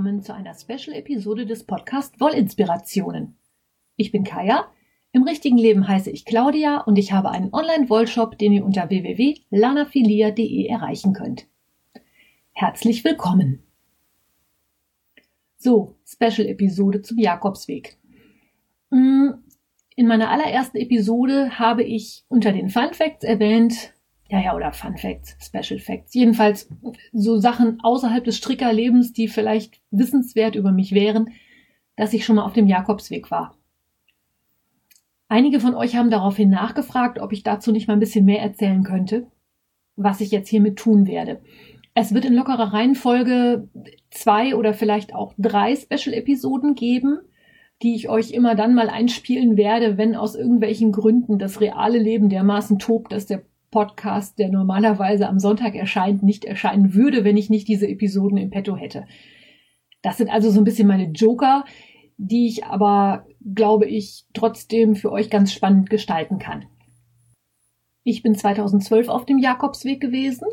[0.00, 3.36] Willkommen zu einer Special-Episode des Podcast Wollinspirationen.
[3.96, 4.72] Ich bin Kaya,
[5.12, 10.64] im richtigen Leben heiße ich Claudia und ich habe einen Online-Wollshop, den ihr unter www.lanafilia.de
[10.68, 11.48] erreichen könnt.
[12.52, 13.62] Herzlich willkommen!
[15.58, 17.98] So, Special-Episode zum Jakobsweg.
[18.88, 19.32] Mm,
[19.96, 23.92] in meiner allerersten Episode habe ich unter den Fun Facts erwähnt,
[24.30, 26.14] ja, ja, oder Fun Facts, Special Facts.
[26.14, 26.70] Jedenfalls
[27.12, 31.30] so Sachen außerhalb des Strickerlebens, die vielleicht wissenswert über mich wären,
[31.96, 33.56] dass ich schon mal auf dem Jakobsweg war.
[35.28, 38.84] Einige von euch haben daraufhin nachgefragt, ob ich dazu nicht mal ein bisschen mehr erzählen
[38.84, 39.26] könnte,
[39.96, 41.40] was ich jetzt hiermit tun werde.
[41.94, 43.68] Es wird in lockerer Reihenfolge
[44.10, 47.18] zwei oder vielleicht auch drei Special-Episoden geben,
[47.82, 52.28] die ich euch immer dann mal einspielen werde, wenn aus irgendwelchen Gründen das reale Leben
[52.28, 57.50] dermaßen tobt, dass der Podcast, der normalerweise am Sonntag erscheint, nicht erscheinen würde, wenn ich
[57.50, 59.06] nicht diese Episoden im Petto hätte.
[60.02, 61.64] Das sind also so ein bisschen meine Joker,
[62.16, 66.66] die ich aber, glaube ich, trotzdem für euch ganz spannend gestalten kann.
[68.02, 70.46] Ich bin 2012 auf dem Jakobsweg gewesen.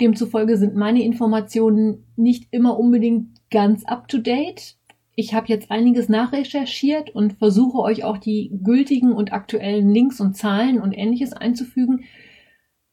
[0.00, 4.76] Demzufolge sind meine Informationen nicht immer unbedingt ganz up-to-date.
[5.14, 10.36] Ich habe jetzt einiges nachrecherchiert und versuche euch auch die gültigen und aktuellen Links und
[10.36, 12.04] Zahlen und ähnliches einzufügen,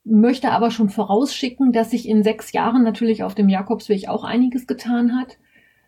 [0.03, 4.67] möchte aber schon vorausschicken, dass sich in sechs Jahren natürlich auf dem Jakobsweg auch einiges
[4.67, 5.37] getan hat.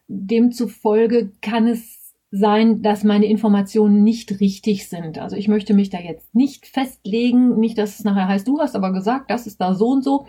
[0.08, 5.20] Demzufolge kann es sein, dass meine Informationen nicht richtig sind.
[5.20, 8.76] Also ich möchte mich da jetzt nicht festlegen, nicht, dass es nachher heißt, du hast
[8.76, 10.28] aber gesagt, das ist da so und so.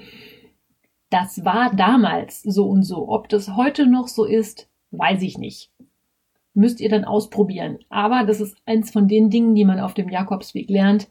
[1.11, 3.09] Das war damals so und so.
[3.09, 5.72] Ob das heute noch so ist, weiß ich nicht
[6.55, 7.79] müsst ihr dann ausprobieren.
[7.89, 11.09] Aber das ist eins von den Dingen, die man auf dem Jakobsweg lernt.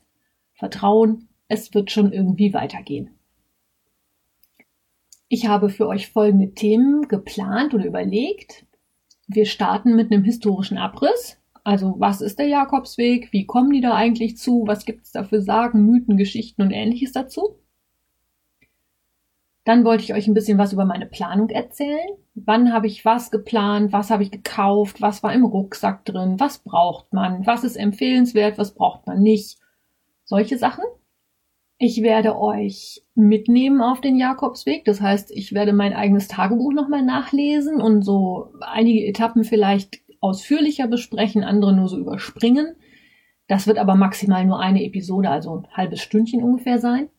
[0.53, 3.11] Vertrauen, es wird schon irgendwie weitergehen.
[5.27, 8.66] Ich habe für euch folgende Themen geplant oder überlegt.
[9.27, 11.38] Wir starten mit einem historischen Abriss.
[11.63, 13.31] Also was ist der Jakobsweg?
[13.31, 14.63] Wie kommen die da eigentlich zu?
[14.67, 17.55] Was gibt es da für Sagen, Mythen, Geschichten und ähnliches dazu?
[19.63, 22.09] Dann wollte ich euch ein bisschen was über meine Planung erzählen.
[22.33, 23.94] Wann habe ich was geplant?
[23.94, 25.01] Was habe ich gekauft?
[25.01, 26.39] Was war im Rucksack drin?
[26.39, 27.45] Was braucht man?
[27.45, 28.57] Was ist empfehlenswert?
[28.57, 29.59] Was braucht man nicht?
[30.23, 30.85] Solche Sachen.
[31.77, 34.85] Ich werde euch mitnehmen auf den Jakobsweg.
[34.85, 40.88] Das heißt, ich werde mein eigenes Tagebuch nochmal nachlesen und so einige Etappen vielleicht ausführlicher
[40.88, 42.75] besprechen, andere nur so überspringen.
[43.47, 47.09] Das wird aber maximal nur eine Episode, also ein halbes Stündchen ungefähr sein.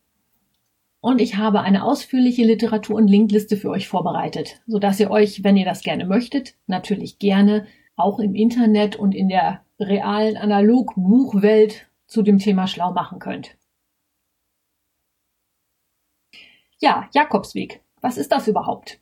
[1.03, 5.57] Und ich habe eine ausführliche Literatur- und Linkliste für euch vorbereitet, sodass ihr euch, wenn
[5.57, 12.21] ihr das gerne möchtet, natürlich gerne auch im Internet und in der realen Analog-Buchwelt zu
[12.21, 13.57] dem Thema schlau machen könnt.
[16.79, 17.81] Ja, Jakobsweg.
[17.99, 19.01] Was ist das überhaupt?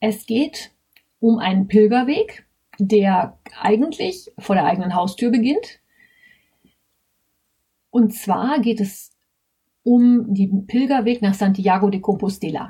[0.00, 0.72] Es geht
[1.20, 2.48] um einen Pilgerweg,
[2.80, 5.78] der eigentlich vor der eigenen Haustür beginnt.
[7.90, 9.12] Und zwar geht es
[9.88, 12.68] um den Pilgerweg nach Santiago de Compostela.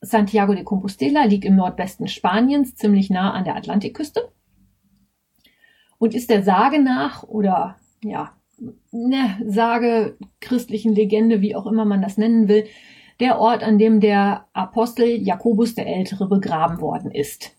[0.00, 4.32] Santiago de Compostela liegt im Nordwesten Spaniens, ziemlich nah an der Atlantikküste
[5.98, 8.32] und ist der Sage nach oder ja,
[8.90, 12.64] ne, Sage, christlichen Legende, wie auch immer man das nennen will,
[13.20, 17.54] der Ort, an dem der Apostel Jakobus der Ältere begraben worden ist.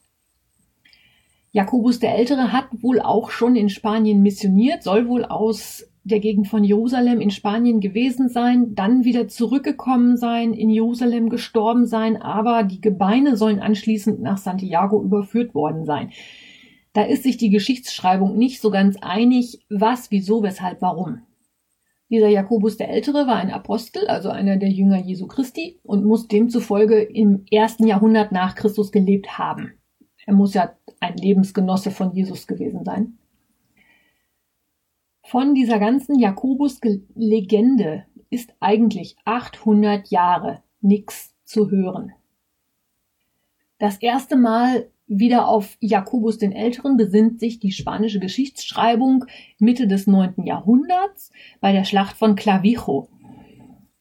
[1.52, 6.48] Jakobus der Ältere hat wohl auch schon in Spanien missioniert, soll wohl aus der Gegend
[6.48, 12.64] von Jerusalem in Spanien gewesen sein, dann wieder zurückgekommen sein, in Jerusalem gestorben sein, aber
[12.64, 16.12] die Gebeine sollen anschließend nach Santiago überführt worden sein.
[16.94, 21.22] Da ist sich die Geschichtsschreibung nicht so ganz einig, was, wieso, weshalb, warum.
[22.10, 26.28] Dieser Jakobus der Ältere war ein Apostel, also einer der Jünger Jesu Christi, und muss
[26.28, 29.74] demzufolge im ersten Jahrhundert nach Christus gelebt haben.
[30.26, 33.18] Er muss ja ein Lebensgenosse von Jesus gewesen sein.
[35.24, 42.14] Von dieser ganzen Jakobus-Legende ist eigentlich 800 Jahre nichts zu hören.
[43.78, 49.26] Das erste Mal wieder auf Jakobus den Älteren besinnt sich die spanische Geschichtsschreibung
[49.60, 50.46] Mitte des 9.
[50.46, 53.10] Jahrhunderts bei der Schlacht von Clavijo.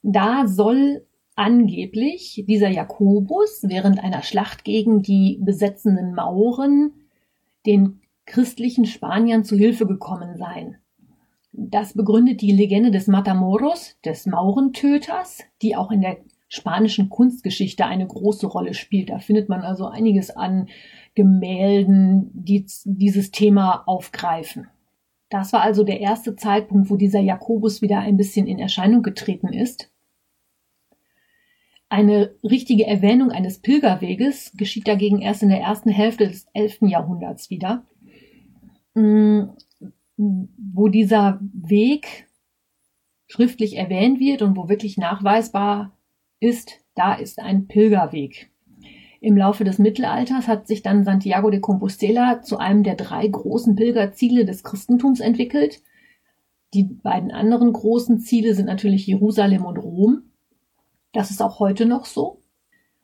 [0.02, 6.93] Da soll angeblich dieser Jakobus während einer Schlacht gegen die besetzenden Mauren
[7.66, 10.76] den christlichen Spaniern zu Hilfe gekommen sein.
[11.52, 16.19] Das begründet die Legende des Matamoros, des Maurentöters, die auch in der
[16.49, 19.11] spanischen Kunstgeschichte eine große Rolle spielt.
[19.11, 20.69] Da findet man also einiges an
[21.14, 24.69] Gemälden, die dieses Thema aufgreifen.
[25.29, 29.52] Das war also der erste Zeitpunkt, wo dieser Jakobus wieder ein bisschen in Erscheinung getreten
[29.52, 29.91] ist.
[31.88, 36.82] Eine richtige Erwähnung eines Pilgerweges geschieht dagegen erst in der ersten Hälfte des 11.
[36.82, 37.85] Jahrhunderts wieder,
[38.94, 39.43] mm,
[40.20, 42.28] wo dieser Weg
[43.26, 45.96] schriftlich erwähnt wird und wo wirklich nachweisbar
[46.40, 48.50] ist, da ist ein Pilgerweg.
[49.20, 53.76] Im Laufe des Mittelalters hat sich dann Santiago de Compostela zu einem der drei großen
[53.76, 55.82] Pilgerziele des Christentums entwickelt.
[56.75, 60.23] Die beiden anderen großen Ziele sind natürlich Jerusalem und Rom.
[61.12, 62.40] Das ist auch heute noch so.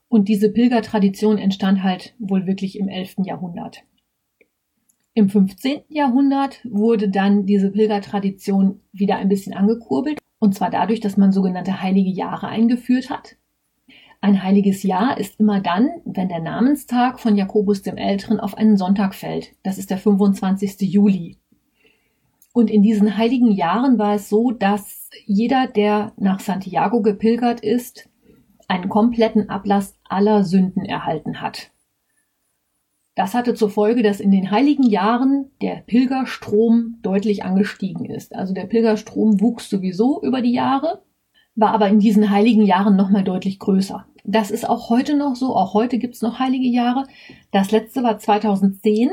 [0.09, 3.17] Und diese Pilgertradition entstand halt wohl wirklich im 11.
[3.25, 3.85] Jahrhundert.
[5.17, 5.85] Im 15.
[5.89, 10.19] Jahrhundert wurde dann diese Pilgertradition wieder ein bisschen angekurbelt.
[10.39, 13.37] Und zwar dadurch, dass man sogenannte heilige Jahre eingeführt hat.
[14.21, 18.77] Ein heiliges Jahr ist immer dann, wenn der Namenstag von Jakobus dem Älteren auf einen
[18.77, 19.55] Sonntag fällt.
[19.63, 20.83] Das ist der 25.
[20.83, 21.39] Juli.
[22.53, 28.07] Und in diesen heiligen Jahren war es so, dass jeder, der nach Santiago gepilgert ist,
[28.69, 31.71] einen kompletten Ablass aller Sünden erhalten hat.
[33.17, 38.37] Das hatte zur Folge, dass in den heiligen Jahren der Pilgerstrom deutlich angestiegen ist.
[38.37, 41.03] Also der Pilgerstrom wuchs sowieso über die Jahre,
[41.57, 44.07] war aber in diesen heiligen Jahren nochmal deutlich größer.
[44.23, 45.57] Das ist auch heute noch so.
[45.57, 47.05] Auch heute gibt es noch heilige Jahre.
[47.51, 49.11] Das letzte war 2010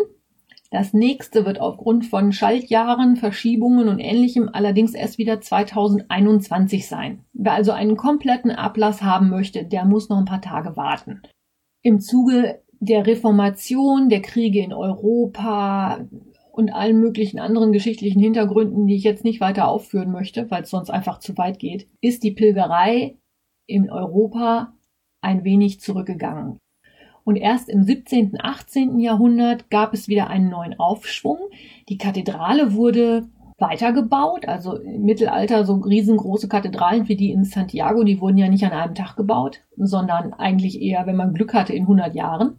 [0.74, 7.24] das nächste wird aufgrund von Schaltjahren, Verschiebungen und ähnlichem allerdings erst wieder 2021 sein.
[7.32, 11.22] Wer also einen kompletten Ablass haben möchte, der muss noch ein paar Tage warten.
[11.84, 16.06] Im Zuge der Reformation, der Kriege in Europa
[16.52, 20.70] und allen möglichen anderen geschichtlichen Hintergründen, die ich jetzt nicht weiter aufführen möchte, weil es
[20.70, 23.18] sonst einfach zu weit geht, ist die Pilgerei
[23.68, 24.74] in Europa
[25.22, 26.60] ein wenig zurückgegangen.
[27.24, 29.00] Und erst im 17., 18.
[29.00, 31.38] Jahrhundert gab es wieder einen neuen Aufschwung.
[31.88, 38.20] Die Kathedrale wurde weitergebaut, also im Mittelalter so riesengroße Kathedralen wie die in Santiago, die
[38.20, 41.84] wurden ja nicht an einem Tag gebaut, sondern eigentlich eher, wenn man Glück hatte, in
[41.84, 42.58] 100 Jahren.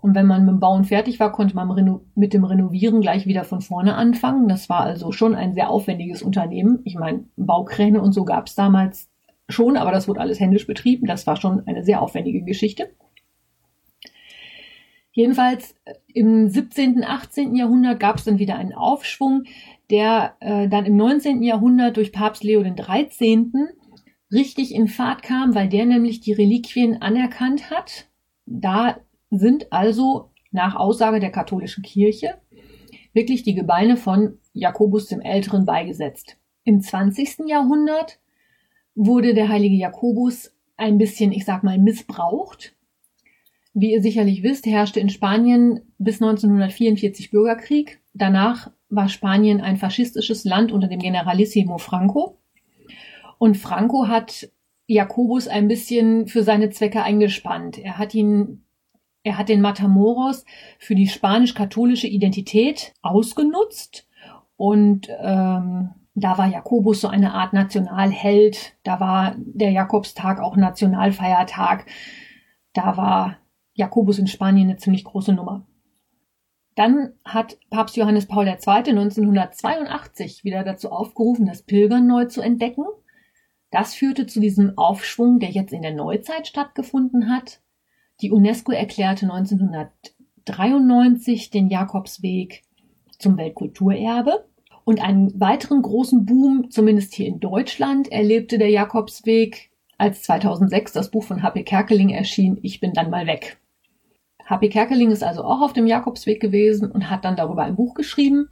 [0.00, 3.44] Und wenn man mit dem Bauen fertig war, konnte man mit dem Renovieren gleich wieder
[3.44, 4.48] von vorne anfangen.
[4.48, 6.80] Das war also schon ein sehr aufwendiges Unternehmen.
[6.84, 9.10] Ich meine, Baukräne und so gab es damals
[9.48, 11.06] schon, aber das wurde alles händisch betrieben.
[11.06, 12.90] Das war schon eine sehr aufwendige Geschichte.
[15.12, 17.54] Jedenfalls äh, im 17., 18.
[17.54, 19.44] Jahrhundert gab es dann wieder einen Aufschwung,
[19.90, 21.42] der äh, dann im 19.
[21.42, 23.50] Jahrhundert durch Papst Leo XIII.
[24.32, 28.08] richtig in Fahrt kam, weil der nämlich die Reliquien anerkannt hat.
[28.46, 28.96] Da
[29.30, 32.34] sind also nach Aussage der katholischen Kirche
[33.12, 36.36] wirklich die Gebeine von Jakobus dem Älteren beigesetzt.
[36.64, 37.48] Im 20.
[37.48, 38.20] Jahrhundert
[38.94, 42.74] wurde der heilige Jakobus ein bisschen, ich sag mal, missbraucht
[43.72, 48.00] wie ihr sicherlich wisst, herrschte in Spanien bis 1944 Bürgerkrieg.
[48.14, 52.38] Danach war Spanien ein faschistisches Land unter dem Generalissimo Franco.
[53.38, 54.50] Und Franco hat
[54.86, 57.78] Jakobus ein bisschen für seine Zwecke eingespannt.
[57.78, 58.64] Er hat ihn,
[59.22, 60.44] er hat den Matamoros
[60.78, 64.08] für die spanisch-katholische Identität ausgenutzt
[64.56, 68.74] und ähm, da war Jakobus so eine Art Nationalheld.
[68.82, 71.86] Da war der Jakobstag auch Nationalfeiertag.
[72.72, 73.38] Da war
[73.72, 75.66] Jakobus in Spanien eine ziemlich große Nummer.
[76.74, 78.54] Dann hat Papst Johannes Paul II.
[78.54, 82.84] 1982 wieder dazu aufgerufen, das Pilgern neu zu entdecken.
[83.70, 87.60] Das führte zu diesem Aufschwung, der jetzt in der Neuzeit stattgefunden hat.
[88.22, 92.62] Die UNESCO erklärte 1993 den Jakobsweg
[93.18, 94.44] zum Weltkulturerbe.
[94.84, 101.10] Und einen weiteren großen Boom, zumindest hier in Deutschland, erlebte der Jakobsweg, als 2006 das
[101.10, 101.62] Buch von H.P.
[101.62, 103.58] Kerkeling erschien, Ich bin dann mal weg.
[104.46, 104.70] H.P.
[104.70, 108.48] Kerkeling ist also auch auf dem Jakobsweg gewesen und hat dann darüber ein Buch geschrieben.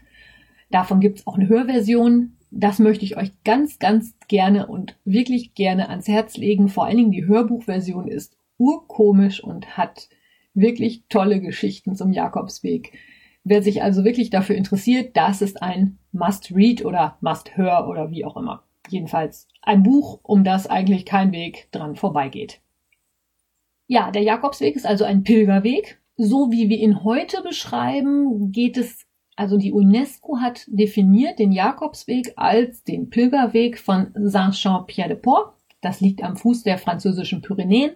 [0.70, 2.36] Davon gibt es auch eine Hörversion.
[2.50, 6.68] Das möchte ich euch ganz, ganz gerne und wirklich gerne ans Herz legen.
[6.68, 10.08] Vor allen Dingen die Hörbuchversion ist urkomisch und hat
[10.54, 12.92] wirklich tolle Geschichten zum Jakobsweg.
[13.44, 18.36] Wer sich also wirklich dafür interessiert, das ist ein Must-Read oder Must-Hör oder wie auch
[18.36, 18.64] immer.
[18.90, 22.60] Jedenfalls ein Buch, um das eigentlich kein Weg dran vorbeigeht.
[23.86, 26.00] Ja, der Jakobsweg ist also ein Pilgerweg.
[26.16, 32.32] So wie wir ihn heute beschreiben, geht es, also die UNESCO hat definiert den Jakobsweg
[32.36, 35.54] als den Pilgerweg von Saint-Jean-Pierre-de-Port.
[35.80, 37.92] Das liegt am Fuß der französischen Pyrenäen,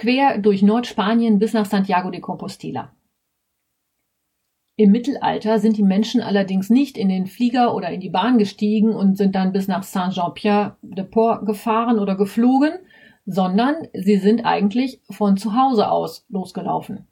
[0.00, 2.90] quer durch Nordspanien bis nach Santiago de Compostela.
[4.76, 8.94] Im Mittelalter sind die Menschen allerdings nicht in den Flieger oder in die Bahn gestiegen
[8.94, 12.72] und sind dann bis nach Saint-Jean-Pierre-de-Port gefahren oder geflogen,
[13.26, 17.06] sondern sie sind eigentlich von zu Hause aus losgelaufen.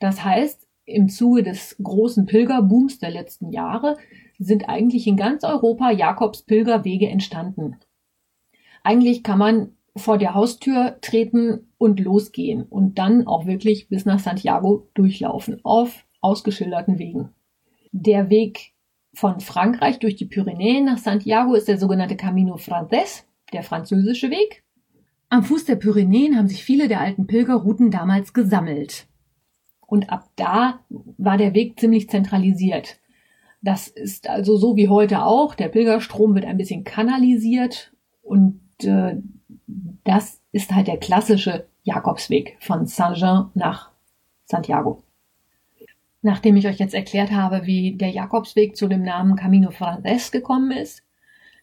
[0.00, 3.96] Das heißt, im Zuge des großen Pilgerbooms der letzten Jahre
[4.40, 7.76] sind eigentlich in ganz Europa Jakobs Pilgerwege entstanden.
[8.82, 14.18] Eigentlich kann man vor der Haustür treten und losgehen und dann auch wirklich bis nach
[14.18, 17.30] Santiago durchlaufen auf ausgeschilderten Wegen.
[17.92, 18.72] Der Weg
[19.14, 24.64] von Frankreich durch die Pyrenäen nach Santiago ist der sogenannte Camino Frances, der französische Weg.
[25.28, 29.06] Am Fuß der Pyrenäen haben sich viele der alten Pilgerrouten damals gesammelt.
[29.86, 32.98] Und ab da war der Weg ziemlich zentralisiert.
[33.62, 35.54] Das ist also so wie heute auch.
[35.54, 39.16] Der Pilgerstrom wird ein bisschen kanalisiert und äh,
[39.66, 43.90] das ist halt der klassische Jakobsweg von Saint-Jean nach
[44.44, 45.02] Santiago.
[46.22, 50.70] Nachdem ich euch jetzt erklärt habe, wie der Jakobsweg zu dem Namen Camino Frances gekommen
[50.70, 51.02] ist,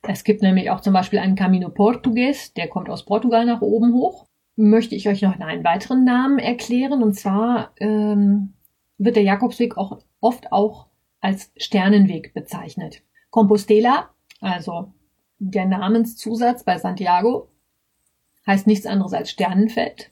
[0.07, 3.93] es gibt nämlich auch zum Beispiel einen Camino Portugues, der kommt aus Portugal nach oben
[3.93, 7.03] hoch, möchte ich euch noch einen weiteren Namen erklären.
[7.03, 8.53] Und zwar ähm,
[8.97, 10.87] wird der Jakobsweg auch oft auch
[11.19, 13.03] als Sternenweg bezeichnet.
[13.29, 14.91] Compostela, also
[15.37, 17.50] der Namenszusatz bei Santiago,
[18.47, 20.11] heißt nichts anderes als Sternenfeld.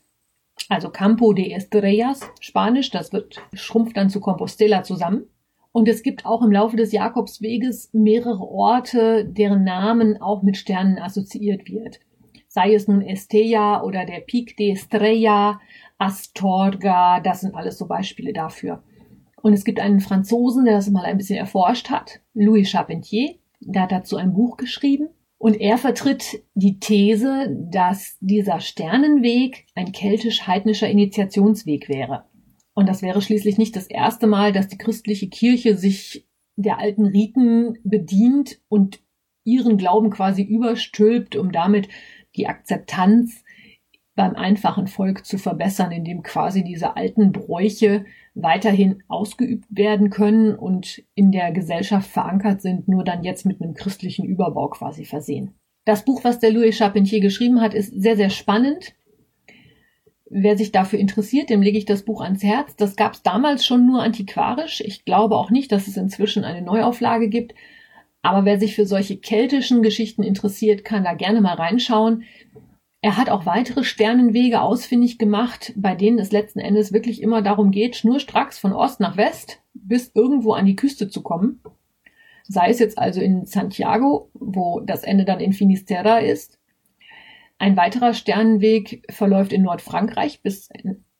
[0.68, 5.28] Also Campo de Estrellas, Spanisch, das wird, schrumpft dann zu Compostela zusammen.
[5.72, 10.98] Und es gibt auch im Laufe des Jakobsweges mehrere Orte, deren Namen auch mit Sternen
[10.98, 12.00] assoziiert wird.
[12.48, 15.60] Sei es nun Estella oder der Pic de Estrella,
[16.00, 18.84] Astorga, das sind alles so Beispiele dafür.
[19.42, 23.84] Und es gibt einen Franzosen, der das mal ein bisschen erforscht hat, Louis Charpentier, der
[23.84, 25.10] hat dazu ein Buch geschrieben.
[25.40, 32.26] Und er vertritt die These, dass dieser Sternenweg ein keltisch-heidnischer Initiationsweg wäre.
[32.74, 36.28] Und das wäre schließlich nicht das erste Mal, dass die christliche Kirche sich
[36.58, 39.00] der alten Riten bedient und
[39.46, 41.88] ihren Glauben quasi überstülpt, um damit
[42.36, 43.46] die Akzeptanz
[44.16, 48.06] beim einfachen Volk zu verbessern, indem quasi diese alten Bräuche
[48.44, 53.74] weiterhin ausgeübt werden können und in der Gesellschaft verankert sind, nur dann jetzt mit einem
[53.74, 55.54] christlichen Überbau quasi versehen.
[55.86, 58.94] Das Buch, was der Louis Charpentier geschrieben hat, ist sehr, sehr spannend.
[60.30, 62.76] Wer sich dafür interessiert, dem lege ich das Buch ans Herz.
[62.76, 64.82] Das gab es damals schon nur antiquarisch.
[64.82, 67.56] Ich glaube auch nicht, dass es inzwischen eine Neuauflage gibt.
[68.22, 72.24] Aber wer sich für solche keltischen Geschichten interessiert, kann da gerne mal reinschauen.
[73.02, 77.72] Er hat auch weitere Sternenwege ausfindig gemacht, bei denen es letzten Endes wirklich immer darum
[77.72, 81.62] geht, schnurstracks von Ost nach West bis irgendwo an die Küste zu kommen.
[82.44, 86.60] Sei es jetzt also in Santiago, wo das Ende dann in Finisterra ist.
[87.58, 90.70] Ein weiterer Sternenweg verläuft in Nordfrankreich bis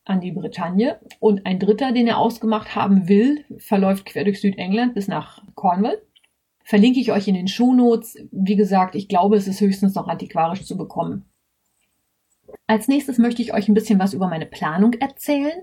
[0.04, 4.94] an die Bretagne und ein dritter, den er ausgemacht haben will, verläuft quer durch Südengland
[4.94, 6.02] bis nach Cornwall.
[6.64, 8.16] Verlinke ich euch in den Shownotes.
[8.32, 11.29] Wie gesagt, ich glaube, es ist höchstens noch antiquarisch zu bekommen.
[12.70, 15.60] Als nächstes möchte ich euch ein bisschen was über meine Planung erzählen,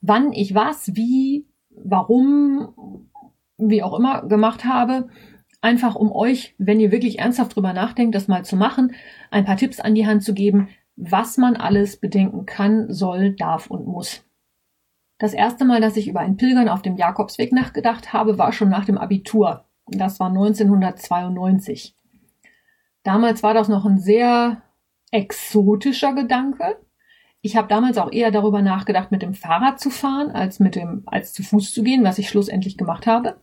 [0.00, 3.08] wann ich was, wie, warum,
[3.58, 5.08] wie auch immer gemacht habe.
[5.60, 8.94] Einfach um euch, wenn ihr wirklich ernsthaft drüber nachdenkt, das mal zu machen,
[9.32, 13.66] ein paar Tipps an die Hand zu geben, was man alles bedenken kann, soll, darf
[13.68, 14.24] und muss.
[15.18, 18.68] Das erste Mal, dass ich über ein Pilgern auf dem Jakobsweg nachgedacht habe, war schon
[18.68, 19.64] nach dem Abitur.
[19.88, 21.96] Das war 1992.
[23.02, 24.62] Damals war das noch ein sehr
[25.10, 26.78] exotischer Gedanke.
[27.40, 31.02] Ich habe damals auch eher darüber nachgedacht, mit dem Fahrrad zu fahren, als mit dem,
[31.06, 33.40] als zu Fuß zu gehen, was ich schlussendlich gemacht habe.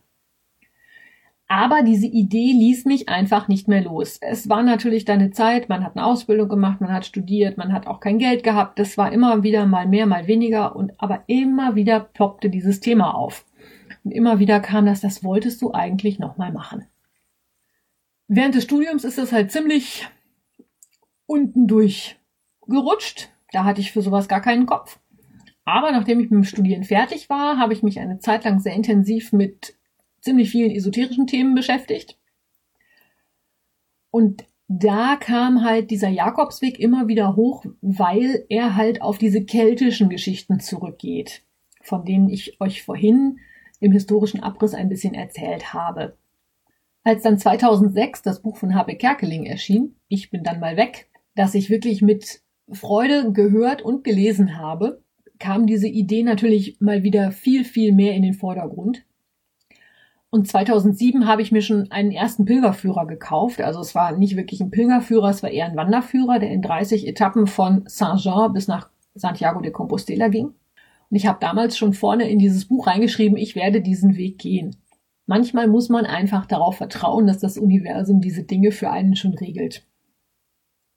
[1.46, 4.18] Aber diese Idee ließ mich einfach nicht mehr los.
[4.20, 7.72] Es war natürlich dann eine Zeit, man hat eine Ausbildung gemacht, man hat studiert, man
[7.72, 8.78] hat auch kein Geld gehabt.
[8.78, 13.14] Das war immer wieder mal mehr, mal weniger und aber immer wieder ploppte dieses Thema
[13.14, 13.44] auf.
[14.04, 16.86] Und immer wieder kam das, das wolltest du eigentlich nochmal machen.
[18.26, 20.08] Während des Studiums ist es halt ziemlich
[21.26, 23.30] unten durchgerutscht.
[23.52, 24.98] Da hatte ich für sowas gar keinen Kopf.
[25.64, 28.74] Aber nachdem ich mit dem Studieren fertig war, habe ich mich eine Zeit lang sehr
[28.74, 29.76] intensiv mit
[30.20, 32.18] ziemlich vielen esoterischen Themen beschäftigt.
[34.10, 40.08] Und da kam halt dieser Jakobsweg immer wieder hoch, weil er halt auf diese keltischen
[40.08, 41.42] Geschichten zurückgeht,
[41.82, 43.38] von denen ich euch vorhin
[43.80, 46.16] im historischen Abriss ein bisschen erzählt habe.
[47.02, 51.54] Als dann 2006 das Buch von Habe Kerkeling erschien, Ich bin dann mal weg, das
[51.54, 55.02] ich wirklich mit Freude gehört und gelesen habe,
[55.38, 59.04] kam diese Idee natürlich mal wieder viel, viel mehr in den Vordergrund.
[60.30, 63.60] Und 2007 habe ich mir schon einen ersten Pilgerführer gekauft.
[63.60, 67.06] Also es war nicht wirklich ein Pilgerführer, es war eher ein Wanderführer, der in 30
[67.06, 70.46] Etappen von Saint-Jean bis nach Santiago de Compostela ging.
[70.46, 74.74] Und ich habe damals schon vorne in dieses Buch reingeschrieben, ich werde diesen Weg gehen.
[75.26, 79.86] Manchmal muss man einfach darauf vertrauen, dass das Universum diese Dinge für einen schon regelt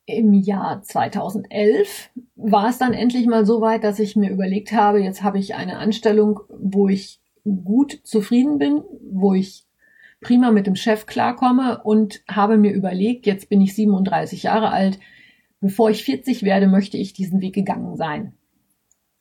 [0.07, 4.99] im Jahr 2011 war es dann endlich mal so weit, dass ich mir überlegt habe,
[4.99, 9.65] jetzt habe ich eine Anstellung, wo ich gut zufrieden bin, wo ich
[10.21, 14.97] prima mit dem Chef klarkomme und habe mir überlegt, jetzt bin ich 37 Jahre alt,
[15.59, 18.33] Bevor ich 40 werde, möchte ich diesen Weg gegangen sein.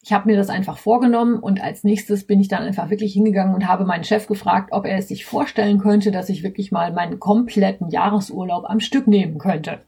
[0.03, 3.55] Ich habe mir das einfach vorgenommen und als nächstes bin ich dann einfach wirklich hingegangen
[3.55, 6.93] und habe meinen Chef gefragt, ob er es sich vorstellen könnte, dass ich wirklich mal
[6.93, 9.81] meinen kompletten Jahresurlaub am Stück nehmen könnte.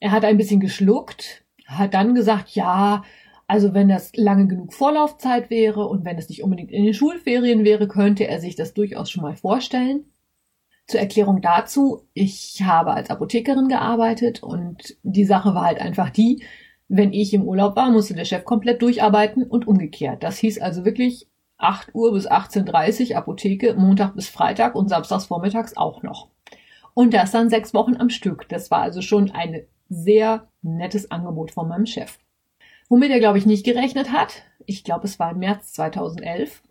[0.00, 3.04] Er hat ein bisschen geschluckt, hat dann gesagt, ja,
[3.46, 7.64] also wenn das lange genug Vorlaufzeit wäre und wenn es nicht unbedingt in den Schulferien
[7.64, 10.04] wäre, könnte er sich das durchaus schon mal vorstellen.
[10.86, 16.42] Zur Erklärung dazu, ich habe als Apothekerin gearbeitet und die Sache war halt einfach die,
[16.88, 20.22] wenn ich im Urlaub war, musste der Chef komplett durcharbeiten und umgekehrt.
[20.22, 25.26] Das hieß also wirklich 8 Uhr bis 18.30 Uhr Apotheke, Montag bis Freitag und samstags
[25.26, 26.28] vormittags auch noch.
[26.92, 28.48] Und das dann sechs Wochen am Stück.
[28.48, 32.18] Das war also schon ein sehr nettes Angebot von meinem Chef.
[32.88, 36.62] Womit er, glaube ich, nicht gerechnet hat, ich glaube, es war im März 2011,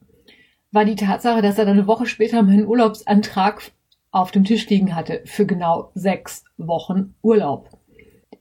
[0.71, 3.71] war die Tatsache, dass er dann eine Woche später meinen Urlaubsantrag
[4.11, 7.69] auf dem Tisch liegen hatte für genau sechs Wochen Urlaub.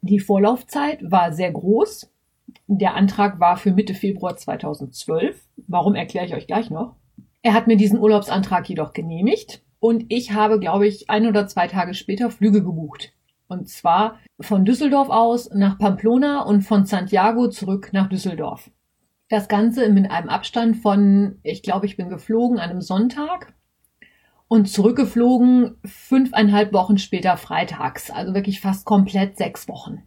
[0.02, 2.10] Die Vorlaufzeit war sehr groß.
[2.66, 5.40] Der Antrag war für Mitte Februar 2012.
[5.68, 6.96] Warum erkläre ich euch gleich noch.
[7.42, 11.66] Er hat mir diesen Urlaubsantrag jedoch genehmigt und ich habe, glaube ich, ein oder zwei
[11.66, 13.12] Tage später Flüge gebucht.
[13.52, 18.70] Und zwar von Düsseldorf aus nach Pamplona und von Santiago zurück nach Düsseldorf.
[19.28, 23.52] Das Ganze mit einem Abstand von, ich glaube, ich bin geflogen an einem Sonntag
[24.48, 30.02] und zurückgeflogen fünfeinhalb Wochen später freitags, also wirklich fast komplett sechs Wochen.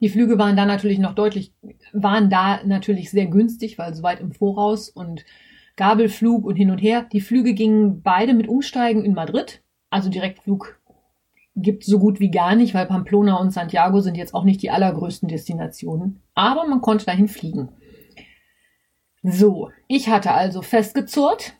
[0.00, 1.52] Die Flüge waren da natürlich noch deutlich,
[1.92, 5.24] waren da natürlich sehr günstig, weil so weit im Voraus und
[5.76, 7.06] Gabelflug und hin und her.
[7.12, 10.79] Die Flüge gingen beide mit Umsteigen in Madrid, also Direktflug
[11.56, 14.70] gibt so gut wie gar nicht, weil Pamplona und Santiago sind jetzt auch nicht die
[14.70, 17.70] allergrößten Destinationen, aber man konnte dahin fliegen.
[19.22, 21.54] So, ich hatte also festgezurrt,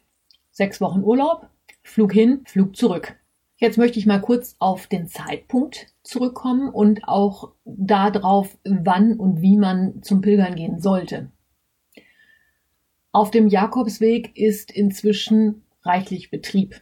[0.51, 1.49] sechs Wochen Urlaub,
[1.83, 3.17] Flug hin, Flug zurück.
[3.57, 9.59] Jetzt möchte ich mal kurz auf den Zeitpunkt zurückkommen und auch darauf, wann und wie
[9.59, 11.31] man zum Pilgern gehen sollte.
[13.13, 16.81] Auf dem Jakobsweg ist inzwischen reichlich Betrieb.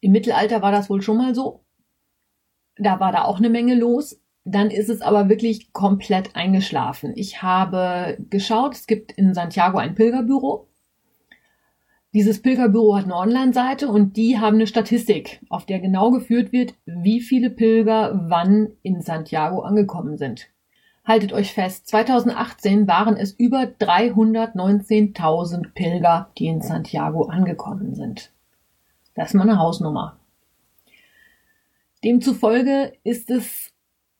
[0.00, 1.64] Im Mittelalter war das wohl schon mal so.
[2.76, 4.20] Da war da auch eine Menge los.
[4.44, 7.12] Dann ist es aber wirklich komplett eingeschlafen.
[7.16, 10.68] Ich habe geschaut, es gibt in Santiago ein Pilgerbüro.
[12.14, 16.72] Dieses Pilgerbüro hat eine Online-Seite und die haben eine Statistik, auf der genau geführt wird,
[16.86, 20.48] wie viele Pilger wann in Santiago angekommen sind.
[21.04, 28.32] Haltet euch fest, 2018 waren es über 319.000 Pilger, die in Santiago angekommen sind.
[29.18, 30.20] Das ist mal eine Hausnummer.
[32.04, 33.72] Demzufolge ist es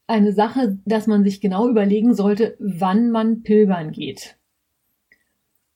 [0.09, 4.37] eine Sache, dass man sich genau überlegen sollte, wann man pilgern geht.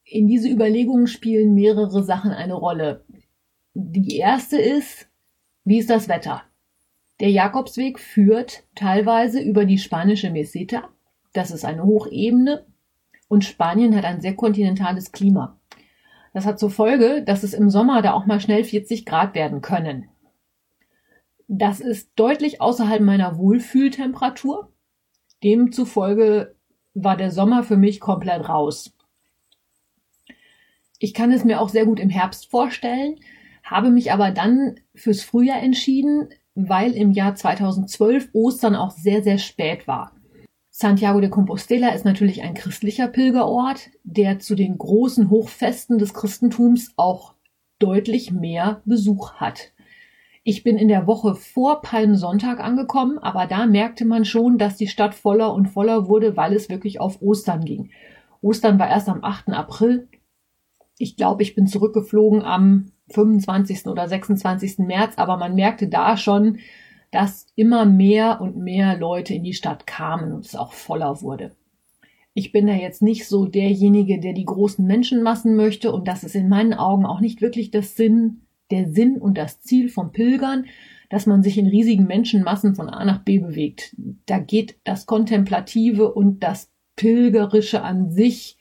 [0.02, 3.04] In diese Überlegungen spielen mehrere Sachen eine Rolle.
[3.74, 5.08] Die erste ist,
[5.62, 6.42] wie ist das Wetter?
[7.20, 10.88] Der Jakobsweg führt teilweise über die spanische Meseta.
[11.32, 12.66] Das ist eine Hochebene
[13.28, 15.60] und Spanien hat ein sehr kontinentales Klima.
[16.32, 19.60] Das hat zur Folge, dass es im Sommer da auch mal schnell 40 Grad werden
[19.60, 20.08] können.
[21.48, 24.72] Das ist deutlich außerhalb meiner Wohlfühltemperatur.
[25.44, 26.54] Demzufolge
[26.94, 28.94] war der Sommer für mich komplett raus.
[30.98, 33.16] Ich kann es mir auch sehr gut im Herbst vorstellen,
[33.64, 39.38] habe mich aber dann fürs Frühjahr entschieden, weil im Jahr 2012 Ostern auch sehr, sehr
[39.38, 40.11] spät war.
[40.74, 46.94] Santiago de Compostela ist natürlich ein christlicher Pilgerort, der zu den großen Hochfesten des Christentums
[46.96, 47.34] auch
[47.78, 49.72] deutlich mehr Besuch hat.
[50.44, 54.88] Ich bin in der Woche vor Palmsonntag angekommen, aber da merkte man schon, dass die
[54.88, 57.90] Stadt voller und voller wurde, weil es wirklich auf Ostern ging.
[58.40, 59.50] Ostern war erst am 8.
[59.50, 60.08] April,
[60.96, 63.88] ich glaube, ich bin zurückgeflogen am 25.
[63.88, 64.78] oder 26.
[64.78, 66.58] März, aber man merkte da schon,
[67.12, 71.54] dass immer mehr und mehr Leute in die Stadt kamen und es auch voller wurde.
[72.34, 76.34] Ich bin da jetzt nicht so derjenige, der die großen Menschenmassen möchte und das ist
[76.34, 80.64] in meinen Augen auch nicht wirklich das Sinn, der Sinn und das Ziel vom Pilgern,
[81.10, 83.94] dass man sich in riesigen Menschenmassen von A nach B bewegt.
[84.24, 88.56] Da geht das Kontemplative und das Pilgerische an sich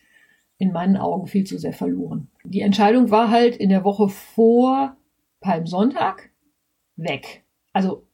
[0.58, 2.28] in meinen Augen viel zu sehr verloren.
[2.44, 4.98] Die Entscheidung war halt in der Woche vor
[5.40, 6.30] Palmsonntag
[6.98, 7.46] weg.
[7.72, 8.06] Also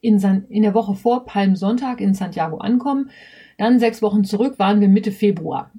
[0.00, 3.10] in, San, in der Woche vor Palmsonntag in Santiago ankommen.
[3.58, 5.70] Dann sechs Wochen zurück waren wir Mitte Februar.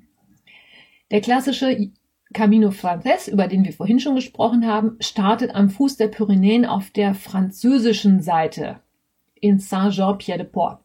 [1.12, 1.92] Der klassische
[2.34, 6.90] Camino Frances, über den wir vorhin schon gesprochen haben, startet am Fuß der Pyrenäen auf
[6.90, 8.82] der französischen Seite
[9.36, 10.82] in Saint-Jean-Pied-de-Port.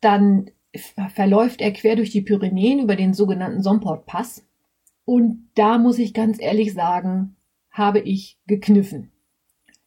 [0.00, 0.50] Dann
[1.14, 4.44] verläuft er quer durch die Pyrenäen über den sogenannten Somport-Pass
[5.04, 7.36] und da muss ich ganz ehrlich sagen,
[7.70, 9.12] habe ich gekniffen.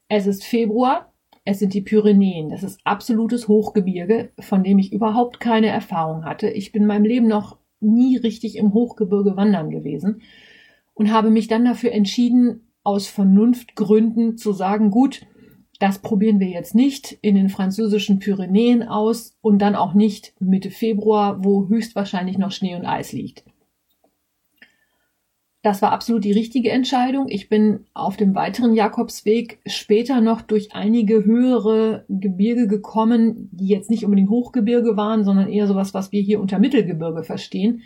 [0.08, 1.12] Es ist Februar,
[1.50, 2.50] Es sind die Pyrenäen.
[2.50, 6.50] Das ist absolutes Hochgebirge, von dem ich überhaupt keine Erfahrung hatte.
[6.50, 10.22] Ich bin in meinem Leben noch nie richtig im Hochgebirge wandern gewesen
[10.94, 15.22] und habe mich dann dafür entschieden, aus Vernunftgründen zu sagen, gut,
[15.80, 20.70] das probieren wir jetzt nicht in den französischen Pyrenäen aus und dann auch nicht Mitte
[20.70, 23.46] Februar, wo höchstwahrscheinlich noch Schnee und Eis liegt.
[25.64, 27.28] Das war absolut die richtige Entscheidung.
[27.30, 33.90] Ich bin auf dem weiteren Jakobsweg später noch durch einige höhere Gebirge gekommen, die jetzt
[33.90, 37.82] nicht unbedingt Hochgebirge waren, sondern eher sowas, was wir hier unter Mittelgebirge verstehen.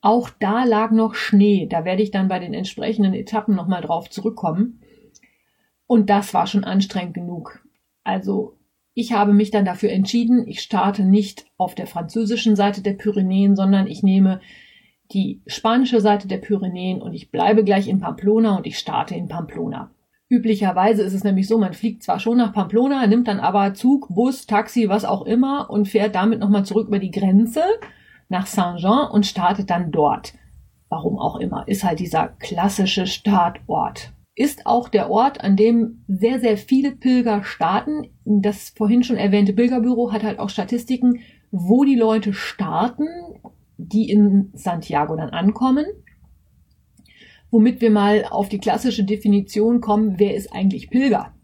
[0.00, 1.66] Auch da lag noch Schnee.
[1.66, 4.80] Da werde ich dann bei den entsprechenden Etappen nochmal drauf zurückkommen.
[5.86, 7.66] Und das war schon anstrengend genug.
[8.04, 8.56] Also
[8.94, 13.56] ich habe mich dann dafür entschieden, ich starte nicht auf der französischen Seite der Pyrenäen,
[13.56, 14.40] sondern ich nehme
[15.12, 19.28] die spanische Seite der Pyrenäen und ich bleibe gleich in Pamplona und ich starte in
[19.28, 19.90] Pamplona.
[20.30, 24.08] Üblicherweise ist es nämlich so, man fliegt zwar schon nach Pamplona, nimmt dann aber Zug,
[24.10, 27.62] Bus, Taxi, was auch immer und fährt damit nochmal zurück über die Grenze
[28.28, 30.34] nach Saint-Jean und startet dann dort.
[30.90, 34.12] Warum auch immer, ist halt dieser klassische Startort.
[34.34, 38.10] Ist auch der Ort, an dem sehr, sehr viele Pilger starten.
[38.24, 43.06] Das vorhin schon erwähnte Pilgerbüro hat halt auch Statistiken, wo die Leute starten
[43.78, 45.86] die in Santiago dann ankommen.
[47.50, 51.34] Womit wir mal auf die klassische Definition kommen, wer ist eigentlich Pilger?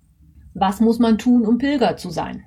[0.52, 2.44] Was muss man tun, um Pilger zu sein?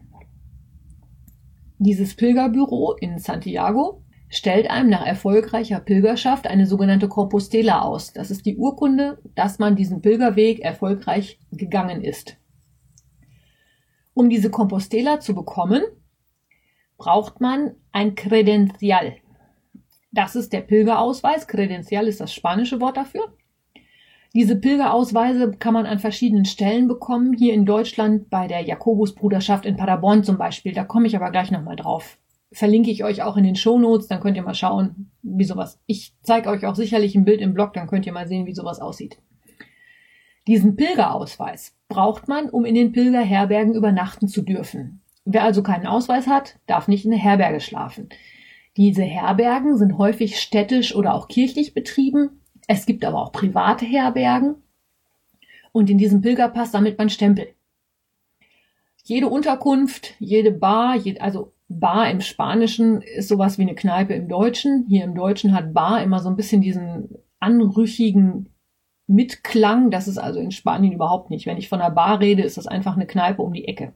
[1.80, 8.14] Dieses Pilgerbüro in Santiago stellt einem nach erfolgreicher Pilgerschaft eine sogenannte Compostela aus.
[8.14, 12.38] Das ist die Urkunde, dass man diesen Pilgerweg erfolgreich gegangen ist.
[14.14, 15.84] Um diese Compostela zu bekommen,
[16.98, 19.16] braucht man ein Credencial.
[20.18, 21.46] Das ist der Pilgerausweis.
[21.46, 23.36] Credencial ist das spanische Wort dafür.
[24.34, 27.34] Diese Pilgerausweise kann man an verschiedenen Stellen bekommen.
[27.34, 30.74] Hier in Deutschland bei der Jakobusbruderschaft in Paderborn zum Beispiel.
[30.74, 32.18] Da komme ich aber gleich nochmal drauf.
[32.52, 35.80] Verlinke ich euch auch in den Shownotes, dann könnt ihr mal schauen, wie sowas.
[35.86, 38.56] Ich zeige euch auch sicherlich ein Bild im Blog, dann könnt ihr mal sehen, wie
[38.56, 39.20] sowas aussieht.
[40.48, 45.02] Diesen Pilgerausweis braucht man, um in den Pilgerherbergen übernachten zu dürfen.
[45.26, 48.10] Wer also keinen Ausweis hat, darf nicht in der Herberge schlafen.
[48.78, 52.42] Diese Herbergen sind häufig städtisch oder auch kirchlich betrieben.
[52.68, 54.56] Es gibt aber auch private Herbergen.
[55.72, 57.48] Und in diesem Pilgerpass sammelt man Stempel.
[59.04, 64.86] Jede Unterkunft, jede Bar, also Bar im Spanischen ist sowas wie eine Kneipe im Deutschen.
[64.88, 68.50] Hier im Deutschen hat Bar immer so ein bisschen diesen anrüchigen
[69.08, 69.90] Mitklang.
[69.90, 71.46] Das ist also in Spanien überhaupt nicht.
[71.48, 73.94] Wenn ich von einer Bar rede, ist das einfach eine Kneipe um die Ecke.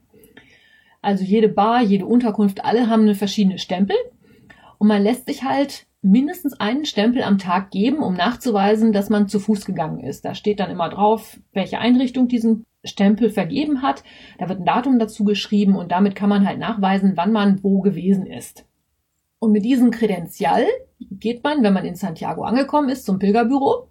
[1.02, 3.96] Also jede Bar, jede Unterkunft, alle haben eine verschiedene Stempel.
[4.82, 9.28] Und man lässt sich halt mindestens einen Stempel am Tag geben, um nachzuweisen, dass man
[9.28, 10.24] zu Fuß gegangen ist.
[10.24, 14.02] Da steht dann immer drauf, welche Einrichtung diesen Stempel vergeben hat.
[14.40, 17.80] Da wird ein Datum dazu geschrieben und damit kann man halt nachweisen, wann man wo
[17.80, 18.66] gewesen ist.
[19.38, 20.66] Und mit diesem Kredenzial
[20.98, 23.86] geht man, wenn man in Santiago angekommen ist, zum Pilgerbüro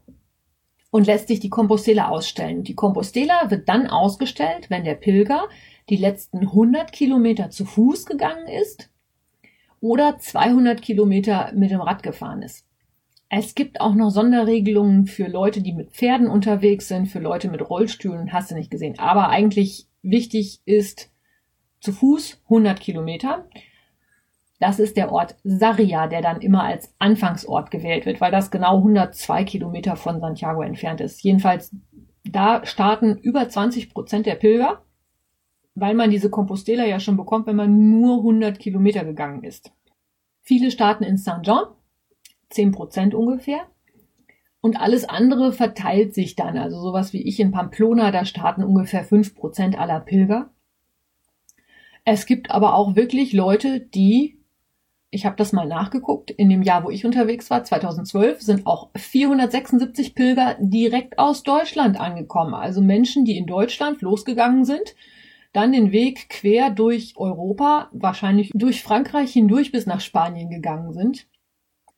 [0.90, 2.64] und lässt sich die Compostela ausstellen.
[2.64, 5.48] Die Compostela wird dann ausgestellt, wenn der Pilger
[5.88, 8.91] die letzten 100 Kilometer zu Fuß gegangen ist
[9.82, 12.66] oder 200 Kilometer mit dem Rad gefahren ist.
[13.28, 17.68] Es gibt auch noch Sonderregelungen für Leute, die mit Pferden unterwegs sind, für Leute mit
[17.68, 19.00] Rollstühlen, hast du nicht gesehen.
[19.00, 21.12] Aber eigentlich wichtig ist
[21.80, 23.48] zu Fuß 100 Kilometer.
[24.60, 28.78] Das ist der Ort Sarria, der dann immer als Anfangsort gewählt wird, weil das genau
[28.78, 31.24] 102 Kilometer von Santiago entfernt ist.
[31.24, 31.76] Jedenfalls,
[32.24, 34.84] da starten über 20 Prozent der Pilger
[35.76, 39.72] weil man diese Compostela ja schon bekommt, wenn man nur 100 Kilometer gegangen ist.
[40.42, 41.66] Viele starten in Saint-Jean,
[42.50, 43.62] 10 Prozent ungefähr.
[44.60, 46.58] Und alles andere verteilt sich dann.
[46.58, 50.52] Also sowas wie ich in Pamplona, da starten ungefähr 5 Prozent aller Pilger.
[52.04, 54.40] Es gibt aber auch wirklich Leute, die,
[55.10, 58.90] ich habe das mal nachgeguckt, in dem Jahr, wo ich unterwegs war, 2012, sind auch
[58.96, 62.54] 476 Pilger direkt aus Deutschland angekommen.
[62.54, 64.96] Also Menschen, die in Deutschland losgegangen sind,
[65.54, 71.28] dann den Weg quer durch Europa, wahrscheinlich durch Frankreich hindurch bis nach Spanien gegangen sind.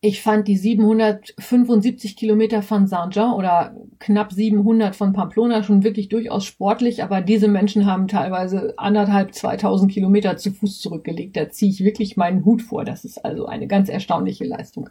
[0.06, 6.44] Ich fand die 775 Kilometer von Saint-Jean oder knapp 700 von Pamplona schon wirklich durchaus
[6.44, 11.38] sportlich, aber diese Menschen haben teilweise anderthalb, 2000 Kilometer zu Fuß zurückgelegt.
[11.38, 12.84] Da ziehe ich wirklich meinen Hut vor.
[12.84, 14.90] Das ist also eine ganz erstaunliche Leistung.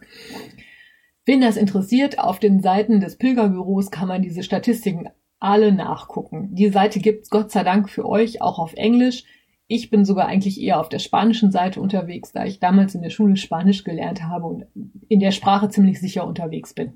[1.25, 5.09] Wen das interessiert, auf den Seiten des Pilgerbüros kann man diese Statistiken
[5.43, 6.55] alle nachgucken.
[6.55, 9.25] Die Seite gibt's Gott sei Dank für euch auch auf Englisch.
[9.67, 13.09] Ich bin sogar eigentlich eher auf der spanischen Seite unterwegs, da ich damals in der
[13.09, 14.65] Schule Spanisch gelernt habe und
[15.09, 16.93] in der Sprache ziemlich sicher unterwegs bin.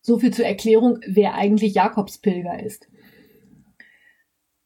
[0.00, 2.88] So viel zur Erklärung, wer eigentlich Jakobspilger ist.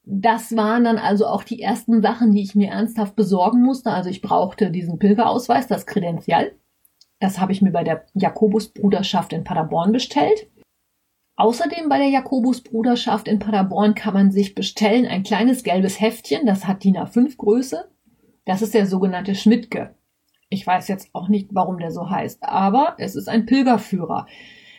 [0.09, 3.91] das waren dann also auch die ersten Sachen, die ich mir ernsthaft besorgen musste.
[3.91, 6.53] Also ich brauchte diesen Pilgerausweis, das Kredenzial.
[7.19, 10.49] Das habe ich mir bei der Jakobusbruderschaft in Paderborn bestellt.
[11.37, 16.67] Außerdem bei der Jakobusbruderschaft in Paderborn kann man sich bestellen ein kleines gelbes Heftchen, das
[16.67, 17.91] hat DIN A5 Größe.
[18.47, 19.95] Das ist der sogenannte Schmidtke.
[20.49, 24.27] Ich weiß jetzt auch nicht, warum der so heißt, aber es ist ein Pilgerführer.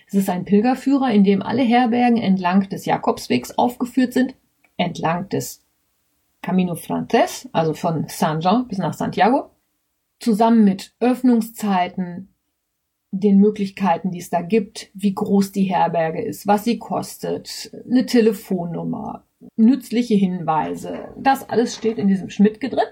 [0.07, 4.33] Es ist ein Pilgerführer, in dem alle Herbergen entlang des Jakobswegs aufgeführt sind,
[4.77, 5.65] entlang des
[6.41, 9.51] Camino Frances, also von Saint-Jean bis nach Santiago,
[10.19, 12.33] zusammen mit Öffnungszeiten,
[13.11, 18.05] den Möglichkeiten, die es da gibt, wie groß die Herberge ist, was sie kostet, eine
[18.05, 21.13] Telefonnummer, nützliche Hinweise.
[21.17, 22.85] Das alles steht in diesem Schmidtke drin.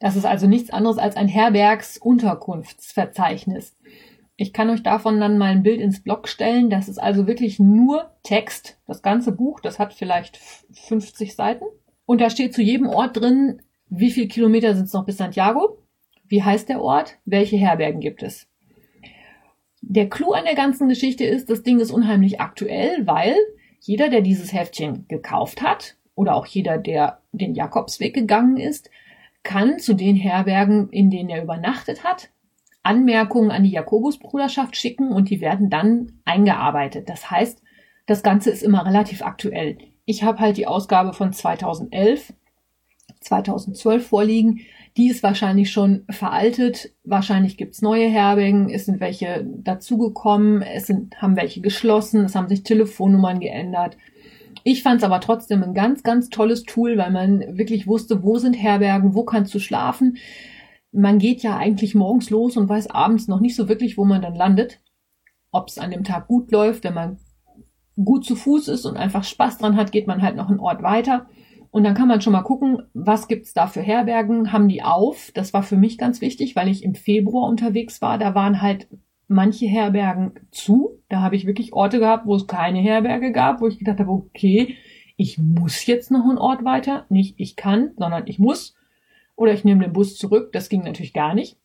[0.00, 3.74] Das ist also nichts anderes als ein Herbergsunterkunftsverzeichnis.
[4.36, 6.68] Ich kann euch davon dann mal ein Bild ins Blog stellen.
[6.68, 8.80] Das ist also wirklich nur Text.
[8.86, 10.38] Das ganze Buch, das hat vielleicht
[10.72, 11.66] 50 Seiten.
[12.04, 15.78] Und da steht zu jedem Ort drin, wie viele Kilometer sind es noch bis Santiago?
[16.26, 17.18] Wie heißt der Ort?
[17.24, 18.48] Welche Herbergen gibt es?
[19.86, 23.36] Der Clou an der ganzen Geschichte ist, das Ding ist unheimlich aktuell, weil
[23.80, 28.90] jeder, der dieses Heftchen gekauft hat oder auch jeder, der den Jakobsweg gegangen ist,
[29.42, 32.30] kann zu den Herbergen, in denen er übernachtet hat,
[32.82, 37.10] Anmerkungen an die Jakobusbruderschaft schicken und die werden dann eingearbeitet.
[37.10, 37.62] Das heißt,
[38.06, 39.76] das Ganze ist immer relativ aktuell.
[40.06, 42.32] Ich habe halt die Ausgabe von 2011,
[43.24, 44.60] 2012 vorliegen.
[44.96, 46.92] Die ist wahrscheinlich schon veraltet.
[47.02, 48.70] Wahrscheinlich gibt's neue Herbergen.
[48.70, 50.62] Es sind welche dazugekommen.
[50.62, 52.24] Es sind, haben welche geschlossen.
[52.24, 53.96] Es haben sich Telefonnummern geändert.
[54.62, 58.38] Ich fand es aber trotzdem ein ganz, ganz tolles Tool, weil man wirklich wusste, wo
[58.38, 60.16] sind Herbergen, wo kannst du schlafen.
[60.92, 64.22] Man geht ja eigentlich morgens los und weiß abends noch nicht so wirklich, wo man
[64.22, 64.80] dann landet.
[65.50, 67.18] Ob es an dem Tag gut läuft, wenn man
[68.02, 70.82] gut zu Fuß ist und einfach Spaß dran hat, geht man halt noch einen Ort
[70.82, 71.26] weiter.
[71.74, 75.32] Und dann kann man schon mal gucken, was gibt's da für Herbergen, haben die auf?
[75.34, 78.16] Das war für mich ganz wichtig, weil ich im Februar unterwegs war.
[78.16, 78.86] Da waren halt
[79.26, 81.02] manche Herbergen zu.
[81.08, 84.12] Da habe ich wirklich Orte gehabt, wo es keine Herberge gab, wo ich gedacht habe,
[84.12, 84.76] okay,
[85.16, 87.06] ich muss jetzt noch einen Ort weiter.
[87.08, 88.76] Nicht ich kann, sondern ich muss.
[89.34, 90.52] Oder ich nehme den Bus zurück.
[90.52, 91.58] Das ging natürlich gar nicht.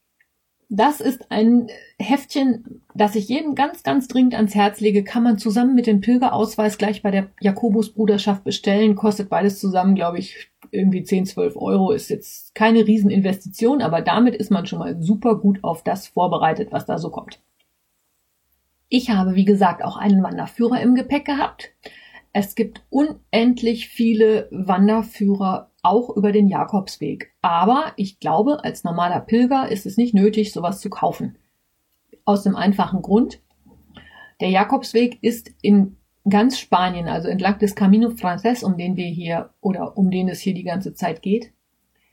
[0.71, 5.03] Das ist ein Heftchen, das ich jedem ganz, ganz dringend ans Herz lege.
[5.03, 8.95] Kann man zusammen mit dem Pilgerausweis gleich bei der Jakobusbruderschaft bestellen.
[8.95, 11.91] Kostet beides zusammen, glaube ich, irgendwie 10, 12 Euro.
[11.91, 16.71] Ist jetzt keine Rieseninvestition, aber damit ist man schon mal super gut auf das vorbereitet,
[16.71, 17.39] was da so kommt.
[18.89, 21.71] Ich habe, wie gesagt, auch einen Wanderführer im Gepäck gehabt.
[22.31, 27.33] Es gibt unendlich viele Wanderführer auch über den Jakobsweg.
[27.41, 31.37] Aber ich glaube, als normaler Pilger ist es nicht nötig, sowas zu kaufen.
[32.25, 33.41] Aus dem einfachen Grund,
[34.41, 39.51] der Jakobsweg ist in ganz Spanien, also entlang des Camino Frances, um den wir hier
[39.61, 41.51] oder um den es hier die ganze Zeit geht,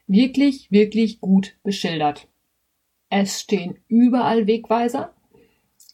[0.07, 2.29] wirklich, wirklich gut beschildert.
[3.09, 5.13] Es stehen überall Wegweiser.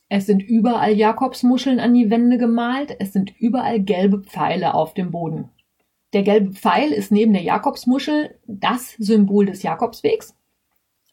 [0.09, 2.97] Es sind überall Jakobsmuscheln an die Wände gemalt.
[2.99, 5.51] Es sind überall gelbe Pfeile auf dem Boden.
[6.13, 10.37] Der gelbe Pfeil ist neben der Jakobsmuschel das Symbol des Jakobswegs.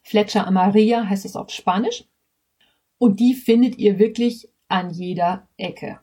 [0.02, 2.04] Fletcher Amarilla heißt es auf Spanisch.
[2.98, 6.00] Und die findet ihr wirklich an jeder Ecke.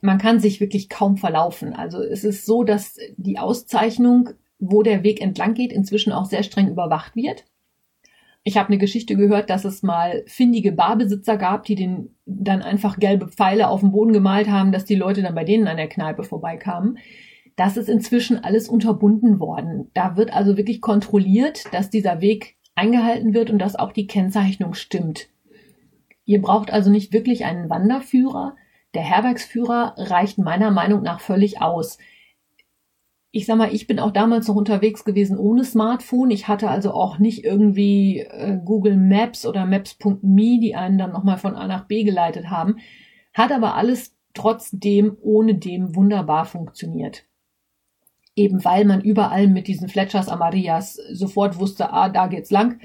[0.00, 1.72] Man kann sich wirklich kaum verlaufen.
[1.72, 6.42] Also es ist so, dass die Auszeichnung, wo der Weg entlang geht, inzwischen auch sehr
[6.42, 7.44] streng überwacht wird.
[8.42, 12.98] Ich habe eine Geschichte gehört, dass es mal findige Barbesitzer gab, die den dann einfach
[12.98, 15.88] gelbe Pfeile auf den Boden gemalt haben, dass die Leute dann bei denen an der
[15.88, 16.98] Kneipe vorbeikamen.
[17.56, 19.90] Das ist inzwischen alles unterbunden worden.
[19.94, 24.74] Da wird also wirklich kontrolliert, dass dieser Weg eingehalten wird und dass auch die Kennzeichnung
[24.74, 25.28] stimmt.
[26.24, 28.56] Ihr braucht also nicht wirklich einen Wanderführer.
[28.94, 31.98] Der Herbergsführer reicht meiner Meinung nach völlig aus
[33.32, 36.30] ich sag mal, ich bin auch damals noch unterwegs gewesen ohne Smartphone.
[36.30, 41.38] Ich hatte also auch nicht irgendwie äh, Google Maps oder Maps.me, die einen dann nochmal
[41.38, 42.78] von A nach B geleitet haben.
[43.32, 47.24] Hat aber alles trotzdem ohne dem wunderbar funktioniert.
[48.40, 52.80] Eben weil man überall mit diesen Fletchers Amarillas sofort wusste, ah, da geht's lang.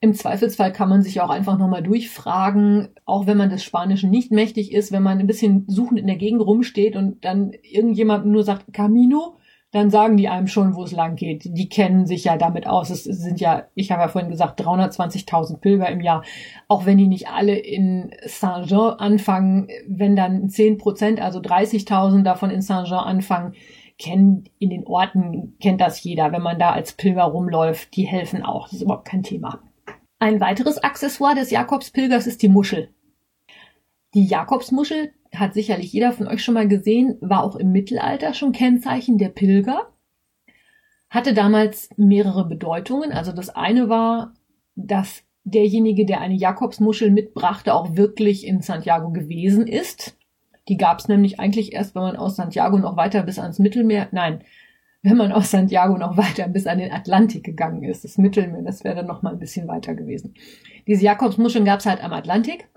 [0.00, 4.30] Im Zweifelsfall kann man sich auch einfach nochmal durchfragen, auch wenn man des Spanischen nicht
[4.32, 8.44] mächtig ist, wenn man ein bisschen suchend in der Gegend rumsteht und dann irgendjemand nur
[8.44, 9.38] sagt Camino,
[9.70, 11.44] dann sagen die einem schon, wo es lang geht.
[11.44, 12.90] Die kennen sich ja damit aus.
[12.90, 16.22] Es sind ja, ich habe ja vorhin gesagt, 320.000 Pilger im Jahr.
[16.68, 22.50] Auch wenn die nicht alle in Saint-Jean anfangen, wenn dann 10 Prozent, also 30.000 davon
[22.50, 23.54] in Saint-Jean anfangen,
[23.98, 26.32] kennen in den Orten, kennt das jeder.
[26.32, 28.66] Wenn man da als Pilger rumläuft, die helfen auch.
[28.66, 29.60] Das ist überhaupt kein Thema.
[30.20, 32.90] Ein weiteres Accessoire des Jakobspilgers ist die Muschel.
[34.14, 38.52] Die Jakobsmuschel hat sicherlich jeder von euch schon mal gesehen, war auch im Mittelalter schon
[38.52, 39.92] Kennzeichen der Pilger.
[41.10, 43.12] hatte damals mehrere Bedeutungen.
[43.12, 44.34] Also das eine war,
[44.74, 50.17] dass derjenige, der eine Jakobsmuschel mitbrachte, auch wirklich in Santiago gewesen ist.
[50.68, 54.08] Die gab es nämlich eigentlich erst, wenn man aus Santiago noch weiter bis ans Mittelmeer,
[54.12, 54.44] nein,
[55.02, 58.04] wenn man aus Santiago noch weiter bis an den Atlantik gegangen ist.
[58.04, 60.34] Das Mittelmeer, das wäre dann noch mal ein bisschen weiter gewesen.
[60.86, 62.68] Diese Jakobsmuscheln gab es halt am Atlantik.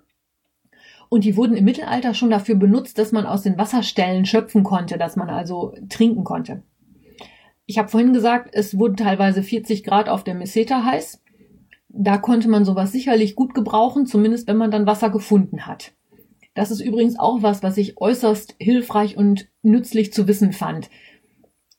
[1.09, 4.97] Und die wurden im Mittelalter schon dafür benutzt, dass man aus den Wasserstellen schöpfen konnte,
[4.97, 6.63] dass man also trinken konnte.
[7.65, 11.21] Ich habe vorhin gesagt, es wurden teilweise 40 Grad auf der Meseta heiß.
[11.89, 15.91] Da konnte man sowas sicherlich gut gebrauchen, zumindest wenn man dann Wasser gefunden hat.
[16.53, 20.89] Das ist übrigens auch was, was ich äußerst hilfreich und nützlich zu wissen fand.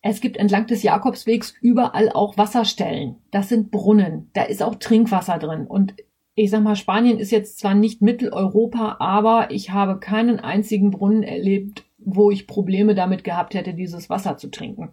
[0.00, 3.16] Es gibt entlang des Jakobswegs überall auch Wasserstellen.
[3.30, 4.30] Das sind Brunnen.
[4.32, 5.66] Da ist auch Trinkwasser drin.
[5.66, 5.94] Und
[6.34, 11.22] ich sag mal, Spanien ist jetzt zwar nicht Mitteleuropa, aber ich habe keinen einzigen Brunnen
[11.22, 14.88] erlebt, wo ich Probleme damit gehabt hätte, dieses Wasser zu trinken.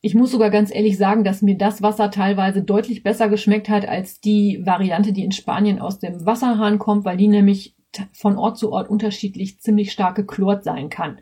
[0.00, 3.86] Ich muss sogar ganz ehrlich sagen, dass mir das Wasser teilweise deutlich besser geschmeckt hat
[3.86, 7.76] als die Variante, die in Spanien aus dem Wasserhahn kommt, weil die nämlich
[8.12, 11.20] von Ort zu Ort unterschiedlich ziemlich stark geklort sein kann.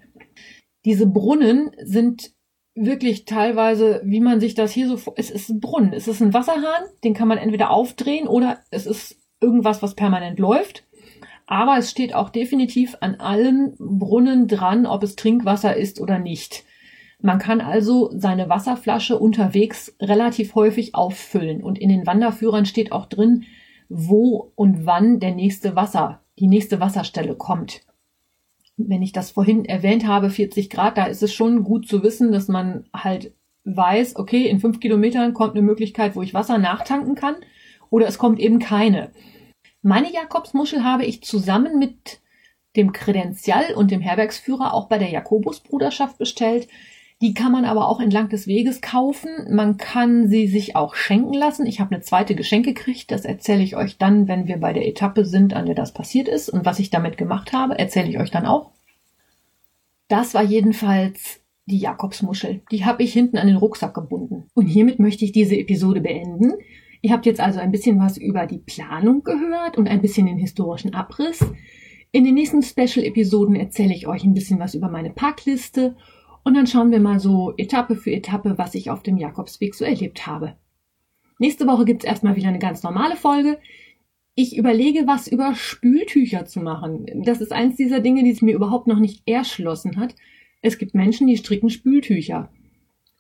[0.85, 2.33] Diese Brunnen sind
[2.75, 6.33] wirklich teilweise, wie man sich das hier so, es ist ein Brunnen, es ist ein
[6.33, 10.85] Wasserhahn, den kann man entweder aufdrehen oder es ist irgendwas, was permanent läuft.
[11.47, 16.65] Aber es steht auch definitiv an allen Brunnen dran, ob es Trinkwasser ist oder nicht.
[17.21, 23.07] Man kann also seine Wasserflasche unterwegs relativ häufig auffüllen und in den Wanderführern steht auch
[23.07, 23.45] drin,
[23.89, 27.83] wo und wann der nächste Wasser, die nächste Wasserstelle kommt.
[28.77, 32.33] Wenn ich das vorhin erwähnt habe, 40 Grad, da ist es schon gut zu wissen,
[32.33, 37.15] dass man halt weiß, okay, in fünf Kilometern kommt eine Möglichkeit, wo ich Wasser nachtanken
[37.15, 37.37] kann
[37.91, 39.11] oder es kommt eben keine.
[39.83, 42.21] Meine Jakobsmuschel habe ich zusammen mit
[42.77, 46.69] dem Kredenzial und dem Herbergsführer auch bei der Jakobusbruderschaft bestellt.
[47.23, 49.29] Die kann man aber auch entlang des Weges kaufen.
[49.51, 51.67] Man kann sie sich auch schenken lassen.
[51.67, 53.11] Ich habe eine zweite Geschenk gekriegt.
[53.11, 56.29] Das erzähle ich euch dann, wenn wir bei der Etappe sind, an der das passiert
[56.29, 56.49] ist.
[56.49, 58.71] Und was ich damit gemacht habe, erzähle ich euch dann auch.
[60.09, 62.63] Das war jedenfalls die Jakobsmuschel.
[62.71, 64.49] Die habe ich hinten an den Rucksack gebunden.
[64.55, 66.55] Und hiermit möchte ich diese Episode beenden.
[67.03, 70.39] Ihr habt jetzt also ein bisschen was über die Planung gehört und ein bisschen den
[70.39, 71.45] historischen Abriss.
[72.13, 75.97] In den nächsten Special-Episoden erzähle ich euch ein bisschen was über meine Packliste
[76.45, 79.85] und dann schauen wir mal so Etappe für Etappe, was ich auf dem Jakobsweg so
[79.85, 80.57] erlebt habe.
[81.39, 83.59] Nächste Woche gibt's erstmal wieder eine ganz normale Folge.
[84.35, 87.07] Ich überlege, was über Spültücher zu machen.
[87.25, 90.15] Das ist eins dieser Dinge, die es mir überhaupt noch nicht erschlossen hat.
[90.63, 92.51] Es gibt Menschen, die stricken Spültücher.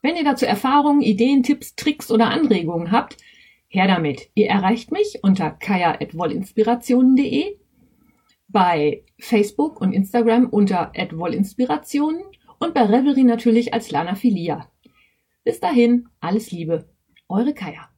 [0.02, 3.18] Wenn ihr dazu Erfahrungen, Ideen, Tipps, Tricks oder Anregungen habt,
[3.68, 4.30] her damit.
[4.34, 7.56] Ihr erreicht mich unter kaya.wollinspirationen.de,
[8.48, 12.22] bei Facebook und Instagram unter wollinspirationen
[12.60, 14.70] und bei Revelry natürlich als Lana Filia.
[15.42, 16.88] Bis dahin, alles Liebe,
[17.28, 17.88] eure Kaya.